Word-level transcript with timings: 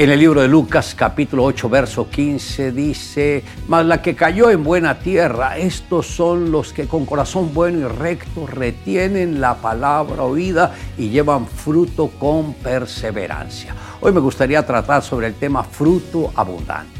En 0.00 0.08
el 0.08 0.18
libro 0.18 0.40
de 0.40 0.48
Lucas 0.48 0.94
capítulo 0.96 1.44
8 1.44 1.68
verso 1.68 2.08
15 2.08 2.72
dice, 2.72 3.44
mas 3.68 3.84
la 3.84 4.00
que 4.00 4.14
cayó 4.14 4.48
en 4.48 4.64
buena 4.64 4.98
tierra, 4.98 5.58
estos 5.58 6.06
son 6.06 6.50
los 6.50 6.72
que 6.72 6.86
con 6.86 7.04
corazón 7.04 7.52
bueno 7.52 7.80
y 7.80 7.84
recto 7.84 8.46
retienen 8.46 9.42
la 9.42 9.56
palabra 9.56 10.22
oída 10.22 10.74
y 10.96 11.10
llevan 11.10 11.46
fruto 11.46 12.08
con 12.18 12.54
perseverancia. 12.54 13.74
Hoy 14.00 14.12
me 14.12 14.20
gustaría 14.20 14.64
tratar 14.64 15.02
sobre 15.02 15.26
el 15.26 15.34
tema 15.34 15.62
fruto 15.64 16.32
abundante. 16.34 16.99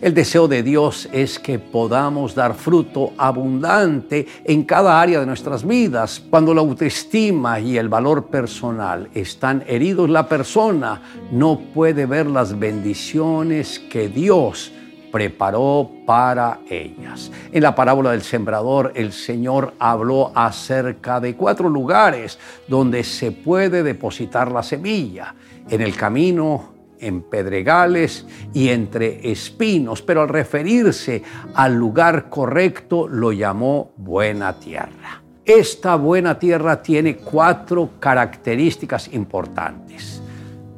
El 0.00 0.14
deseo 0.14 0.48
de 0.48 0.62
Dios 0.62 1.10
es 1.12 1.38
que 1.38 1.58
podamos 1.58 2.34
dar 2.34 2.54
fruto 2.54 3.12
abundante 3.18 4.26
en 4.44 4.64
cada 4.64 4.98
área 4.98 5.20
de 5.20 5.26
nuestras 5.26 5.62
vidas. 5.62 6.22
Cuando 6.30 6.54
la 6.54 6.62
autoestima 6.62 7.60
y 7.60 7.76
el 7.76 7.90
valor 7.90 8.28
personal 8.28 9.10
están 9.12 9.62
heridos, 9.66 10.08
la 10.08 10.26
persona 10.26 11.02
no 11.30 11.60
puede 11.74 12.06
ver 12.06 12.26
las 12.28 12.58
bendiciones 12.58 13.78
que 13.78 14.08
Dios 14.08 14.72
preparó 15.12 15.90
para 16.06 16.60
ellas. 16.70 17.30
En 17.52 17.62
la 17.62 17.74
parábola 17.74 18.12
del 18.12 18.22
sembrador, 18.22 18.92
el 18.94 19.12
Señor 19.12 19.74
habló 19.78 20.32
acerca 20.34 21.20
de 21.20 21.36
cuatro 21.36 21.68
lugares 21.68 22.38
donde 22.68 23.04
se 23.04 23.32
puede 23.32 23.82
depositar 23.82 24.50
la 24.50 24.62
semilla. 24.62 25.34
En 25.68 25.82
el 25.82 25.94
camino, 25.94 26.79
en 27.00 27.22
pedregales 27.22 28.26
y 28.52 28.68
entre 28.68 29.30
espinos, 29.30 30.02
pero 30.02 30.22
al 30.22 30.28
referirse 30.28 31.22
al 31.54 31.74
lugar 31.74 32.28
correcto 32.28 33.08
lo 33.08 33.32
llamó 33.32 33.92
buena 33.96 34.58
tierra. 34.58 35.22
Esta 35.44 35.96
buena 35.96 36.38
tierra 36.38 36.80
tiene 36.80 37.16
cuatro 37.16 37.90
características 37.98 39.12
importantes. 39.12 40.22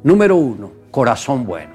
Número 0.03 0.35
uno, 0.35 0.71
corazón 0.89 1.45
bueno. 1.45 1.73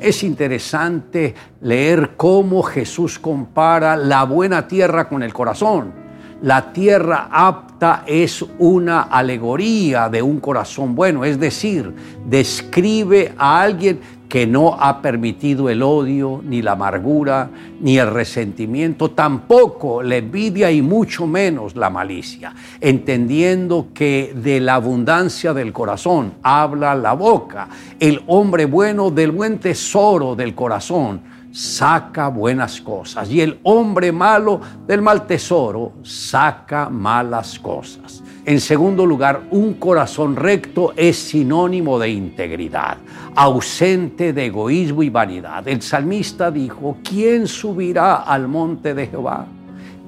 Es 0.00 0.22
interesante 0.22 1.34
leer 1.60 2.16
cómo 2.16 2.62
Jesús 2.62 3.18
compara 3.18 3.96
la 3.96 4.24
buena 4.24 4.66
tierra 4.66 5.08
con 5.08 5.22
el 5.22 5.32
corazón. 5.32 6.01
La 6.42 6.72
tierra 6.72 7.28
apta 7.30 8.02
es 8.04 8.44
una 8.58 9.02
alegoría 9.02 10.08
de 10.08 10.22
un 10.22 10.40
corazón 10.40 10.96
bueno, 10.96 11.24
es 11.24 11.38
decir, 11.38 11.94
describe 12.28 13.32
a 13.38 13.62
alguien 13.62 14.00
que 14.28 14.44
no 14.44 14.74
ha 14.74 15.00
permitido 15.00 15.70
el 15.70 15.84
odio, 15.84 16.40
ni 16.42 16.60
la 16.60 16.72
amargura, 16.72 17.48
ni 17.80 17.96
el 17.96 18.10
resentimiento, 18.10 19.12
tampoco 19.12 20.02
la 20.02 20.16
envidia 20.16 20.72
y 20.72 20.82
mucho 20.82 21.28
menos 21.28 21.76
la 21.76 21.90
malicia, 21.90 22.52
entendiendo 22.80 23.88
que 23.94 24.34
de 24.34 24.58
la 24.58 24.74
abundancia 24.74 25.54
del 25.54 25.72
corazón 25.72 26.32
habla 26.42 26.96
la 26.96 27.12
boca, 27.12 27.68
el 28.00 28.20
hombre 28.26 28.64
bueno 28.64 29.12
del 29.12 29.30
buen 29.30 29.60
tesoro 29.60 30.34
del 30.34 30.56
corazón 30.56 31.20
saca 31.52 32.28
buenas 32.28 32.80
cosas 32.80 33.30
y 33.30 33.40
el 33.40 33.60
hombre 33.62 34.10
malo 34.10 34.60
del 34.86 35.02
mal 35.02 35.26
tesoro 35.26 35.92
saca 36.02 36.88
malas 36.88 37.58
cosas. 37.58 38.22
En 38.44 38.58
segundo 38.58 39.06
lugar, 39.06 39.42
un 39.50 39.74
corazón 39.74 40.34
recto 40.34 40.92
es 40.96 41.16
sinónimo 41.16 41.98
de 41.98 42.10
integridad, 42.10 42.96
ausente 43.36 44.32
de 44.32 44.46
egoísmo 44.46 45.04
y 45.04 45.10
vanidad. 45.10 45.68
El 45.68 45.80
salmista 45.80 46.50
dijo, 46.50 46.96
¿quién 47.04 47.46
subirá 47.46 48.16
al 48.16 48.48
monte 48.48 48.94
de 48.94 49.06
Jehová? 49.06 49.46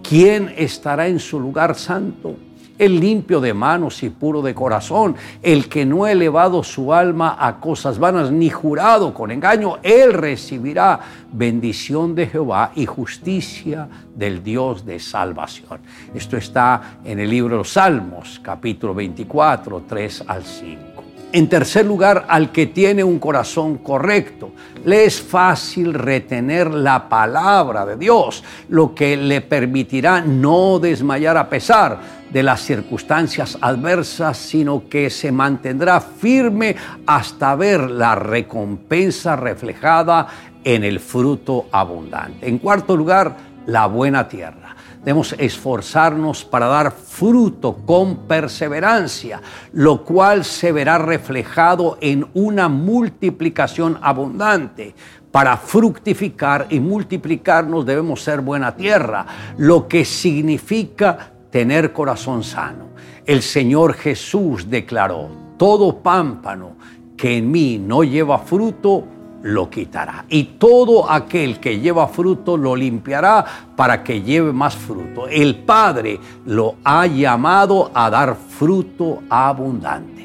¿Quién 0.03 0.53
estará 0.57 1.07
en 1.07 1.21
su 1.21 1.39
lugar 1.39 1.77
santo? 1.77 2.35
El 2.79 3.01
limpio 3.01 3.41
de 3.41 3.55
manos 3.55 4.03
y 4.03 4.11
puro 4.11 4.43
de 4.43 4.55
corazón, 4.55 5.17
el 5.43 5.69
que 5.69 5.85
no 5.85 6.05
ha 6.05 6.13
elevado 6.13 6.63
su 6.63 6.93
alma 6.93 7.37
a 7.39 7.61
cosas 7.61 7.99
vanas 7.99 8.31
ni 8.31 8.51
jurado 8.51 9.15
con 9.15 9.31
engaño, 9.31 9.79
él 9.83 10.13
recibirá 10.13 11.01
bendición 11.33 12.15
de 12.15 12.27
Jehová 12.27 12.73
y 12.75 12.87
justicia 12.87 13.89
del 14.15 14.43
Dios 14.43 14.85
de 14.85 14.99
salvación. 14.99 15.81
Esto 16.15 16.37
está 16.37 16.99
en 17.05 17.21
el 17.21 17.31
libro 17.31 17.55
de 17.55 17.59
los 17.59 17.73
Salmos, 17.73 18.41
capítulo 18.43 18.95
24, 18.95 19.85
3 19.89 20.25
al 20.27 20.45
5. 20.45 21.04
En 21.35 21.49
tercer 21.49 21.85
lugar, 21.85 22.27
al 22.29 22.53
que 22.53 22.69
tiene 22.69 23.03
un 23.03 23.19
corazón 23.19 23.79
correcto, 23.79 24.53
le 24.85 25.05
es 25.05 25.21
fácil 25.21 25.93
retener 25.93 26.73
la 26.73 27.09
palabra 27.09 27.85
de 27.85 27.97
Dios, 27.97 28.45
lo 28.69 28.95
que 28.95 29.17
le 29.17 29.41
permitirá 29.41 30.21
no 30.21 30.79
desmayar 30.79 31.37
a 31.37 31.51
pesar 31.51 31.99
de 32.31 32.41
las 32.41 32.61
circunstancias 32.61 33.59
adversas, 33.61 34.39
sino 34.39 34.89
que 34.89 35.11
se 35.11 35.33
mantendrá 35.33 36.01
firme 36.01 36.77
hasta 37.05 37.57
ver 37.57 37.91
la 37.91 38.15
recompensa 38.15 39.35
reflejada 39.35 40.29
en 40.63 40.85
el 40.85 41.01
fruto 41.01 41.67
abundante. 41.73 42.49
En 42.49 42.59
cuarto 42.59 42.97
lugar, 42.97 43.37
la 43.67 43.87
buena 43.87 44.29
tierra. 44.29 44.74
Debemos 45.05 45.35
esforzarnos 45.39 46.45
para 46.45 46.67
dar 46.67 46.91
fruto 46.91 47.77
con 47.85 48.27
perseverancia, 48.27 49.43
lo 49.75 50.03
cual 50.03 50.45
se 50.45 50.73
verá 50.73 50.97
reflejado 50.97 51.99
en 52.01 52.27
una 52.33 52.69
multiplicación 52.71 53.99
abundante. 54.01 54.95
Para 55.31 55.59
fructificar 55.59 56.69
y 56.71 56.81
multiplicarnos 56.81 57.85
debemos 57.85 58.23
ser 58.23 58.41
buena 58.41 58.75
tierra, 58.75 59.27
lo 59.59 59.87
que 59.89 60.07
significa 60.07 61.33
tener 61.51 61.93
corazón 61.93 62.43
sano. 62.43 62.87
El 63.27 63.43
Señor 63.43 63.95
Jesús 63.95 64.71
declaró, 64.71 65.29
todo 65.59 65.99
pámpano 65.99 66.77
que 67.17 67.39
en 67.39 67.51
mí 67.51 67.79
no 67.79 68.05
lleva 68.05 68.39
fruto, 68.39 69.05
lo 69.45 69.69
quitará. 69.69 70.25
Y 70.31 70.45
todo 70.59 71.11
aquel 71.11 71.61
que 71.61 71.79
lleva 71.79 72.09
fruto 72.09 72.57
lo 72.57 72.75
limpiará 72.75 73.45
para 73.77 74.03
que 74.03 74.23
lleve 74.23 74.53
más 74.55 74.75
fruto. 74.75 75.29
El 75.29 75.57
Padre 75.57 76.19
lo 76.47 76.77
ha 76.83 77.07
llamado 77.07 77.91
a 77.93 78.09
dar 78.09 78.37
fruto 78.37 79.23
abundante. 79.29 80.25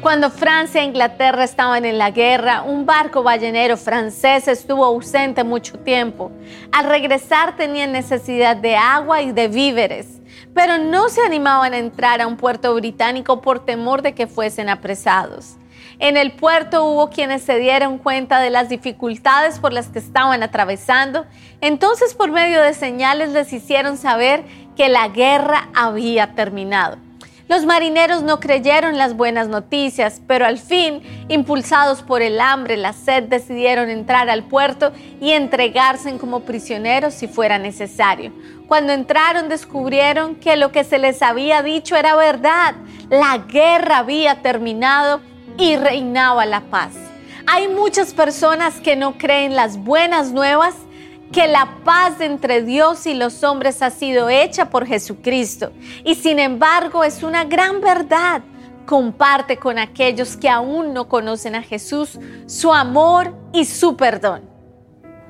Cuando 0.00 0.30
Francia 0.30 0.80
e 0.80 0.86
Inglaterra 0.86 1.44
estaban 1.44 1.84
en 1.84 1.98
la 1.98 2.10
guerra, 2.10 2.62
un 2.62 2.86
barco 2.86 3.22
ballenero 3.22 3.76
francés 3.76 4.48
estuvo 4.48 4.82
ausente 4.82 5.44
mucho 5.44 5.78
tiempo. 5.80 6.32
Al 6.72 6.86
regresar 6.86 7.56
tenían 7.56 7.92
necesidad 7.92 8.56
de 8.56 8.74
agua 8.74 9.20
y 9.20 9.32
de 9.32 9.48
víveres 9.48 10.19
pero 10.54 10.78
no 10.78 11.08
se 11.08 11.22
animaban 11.22 11.72
a 11.72 11.78
entrar 11.78 12.20
a 12.20 12.26
un 12.26 12.36
puerto 12.36 12.74
británico 12.74 13.40
por 13.40 13.64
temor 13.64 14.02
de 14.02 14.14
que 14.14 14.26
fuesen 14.26 14.68
apresados. 14.68 15.56
En 15.98 16.16
el 16.16 16.32
puerto 16.32 16.84
hubo 16.86 17.10
quienes 17.10 17.42
se 17.42 17.58
dieron 17.58 17.98
cuenta 17.98 18.40
de 18.40 18.50
las 18.50 18.68
dificultades 18.68 19.58
por 19.58 19.72
las 19.72 19.88
que 19.88 19.98
estaban 19.98 20.42
atravesando, 20.42 21.26
entonces 21.60 22.14
por 22.14 22.30
medio 22.30 22.62
de 22.62 22.72
señales 22.72 23.30
les 23.30 23.52
hicieron 23.52 23.98
saber 23.98 24.44
que 24.76 24.88
la 24.88 25.08
guerra 25.08 25.68
había 25.74 26.34
terminado. 26.34 26.96
Los 27.50 27.66
marineros 27.66 28.22
no 28.22 28.38
creyeron 28.38 28.96
las 28.96 29.16
buenas 29.16 29.48
noticias, 29.48 30.22
pero 30.28 30.46
al 30.46 30.56
fin, 30.56 31.02
impulsados 31.28 32.00
por 32.00 32.22
el 32.22 32.40
hambre, 32.40 32.76
la 32.76 32.92
sed, 32.92 33.24
decidieron 33.24 33.90
entrar 33.90 34.30
al 34.30 34.44
puerto 34.44 34.92
y 35.20 35.32
entregarse 35.32 36.16
como 36.18 36.44
prisioneros 36.44 37.12
si 37.12 37.26
fuera 37.26 37.58
necesario. 37.58 38.30
Cuando 38.68 38.92
entraron 38.92 39.48
descubrieron 39.48 40.36
que 40.36 40.54
lo 40.54 40.70
que 40.70 40.84
se 40.84 41.00
les 41.00 41.22
había 41.22 41.60
dicho 41.64 41.96
era 41.96 42.14
verdad. 42.14 42.76
La 43.08 43.38
guerra 43.38 43.98
había 43.98 44.42
terminado 44.42 45.20
y 45.58 45.74
reinaba 45.74 46.46
la 46.46 46.60
paz. 46.60 46.92
Hay 47.48 47.66
muchas 47.66 48.14
personas 48.14 48.78
que 48.78 48.94
no 48.94 49.18
creen 49.18 49.56
las 49.56 49.76
buenas 49.76 50.30
nuevas 50.30 50.76
que 51.32 51.46
la 51.46 51.78
paz 51.84 52.20
entre 52.20 52.62
Dios 52.62 53.06
y 53.06 53.14
los 53.14 53.44
hombres 53.44 53.82
ha 53.82 53.90
sido 53.90 54.28
hecha 54.28 54.70
por 54.70 54.86
Jesucristo. 54.86 55.72
Y 56.04 56.16
sin 56.16 56.38
embargo 56.38 57.04
es 57.04 57.22
una 57.22 57.44
gran 57.44 57.80
verdad. 57.80 58.42
Comparte 58.86 59.56
con 59.56 59.78
aquellos 59.78 60.36
que 60.36 60.48
aún 60.48 60.92
no 60.92 61.08
conocen 61.08 61.54
a 61.54 61.62
Jesús 61.62 62.18
su 62.46 62.72
amor 62.72 63.34
y 63.52 63.64
su 63.64 63.96
perdón. 63.96 64.49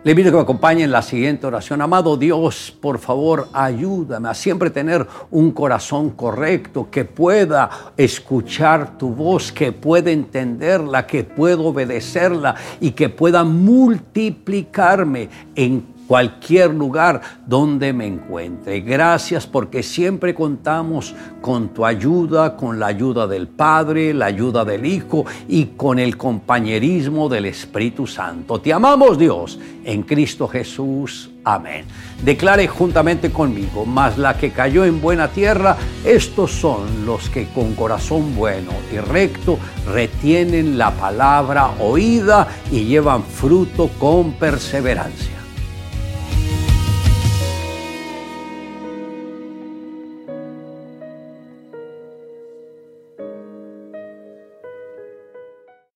Le 0.03 0.13
a 0.13 0.15
que 0.15 0.31
me 0.31 0.41
acompañe 0.41 0.83
en 0.83 0.93
la 0.93 1.03
siguiente 1.03 1.47
oración. 1.47 1.83
Amado 1.83 2.17
Dios, 2.17 2.75
por 2.81 2.99
favor, 2.99 3.49
ayúdame 3.53 4.31
a 4.31 4.35
siempre 4.35 4.71
tener 4.71 5.07
un 5.31 5.51
corazón 5.51 6.09
correcto, 6.09 6.89
que 6.91 7.05
pueda 7.05 7.69
escuchar 7.99 8.97
tu 8.97 9.11
voz, 9.11 9.53
que 9.53 9.73
pueda 9.73 10.11
entenderla, 10.11 11.07
que 11.07 11.23
pueda 11.23 11.59
obedecerla 11.59 12.55
y 12.81 12.93
que 12.93 13.11
pueda 13.11 13.45
multiplicarme 13.45 15.29
en 15.55 15.85
cualquier 16.11 16.75
lugar 16.75 17.21
donde 17.47 17.93
me 17.93 18.05
encuentre. 18.05 18.81
Gracias 18.81 19.47
porque 19.47 19.85
siempre 19.85 20.35
contamos 20.35 21.15
con 21.41 21.69
tu 21.69 21.87
ayuda, 21.87 22.57
con 22.57 22.81
la 22.81 22.89
ayuda 22.89 23.29
del 23.29 23.47
Padre, 23.47 24.13
la 24.13 24.27
ayuda 24.27 24.65
del 24.65 24.87
Hijo 24.87 25.25
y 25.47 25.67
con 25.67 26.01
el 26.01 26.17
compañerismo 26.17 27.29
del 27.29 27.47
Espíritu 27.47 28.09
Santo. 28.09 28.61
Te 28.61 28.73
amamos 28.73 29.19
Dios 29.19 29.61
en 29.85 30.03
Cristo 30.03 30.49
Jesús. 30.49 31.31
Amén. 31.45 31.85
Declare 32.25 32.67
juntamente 32.67 33.31
conmigo, 33.31 33.87
mas 33.87 34.19
la 34.19 34.37
que 34.37 34.51
cayó 34.51 34.85
en 34.85 35.01
buena 35.01 35.29
tierra, 35.29 35.77
estos 36.05 36.51
son 36.51 37.07
los 37.07 37.31
que 37.31 37.47
con 37.55 37.77
corazón 37.77 38.35
bueno 38.35 38.73
y 38.93 38.99
recto 38.99 39.61
retienen 39.87 40.77
la 40.77 40.91
palabra 40.91 41.71
oída 41.79 42.49
y 42.73 42.87
llevan 42.87 43.23
fruto 43.23 43.91
con 44.01 44.33
perseverancia. 44.33 45.40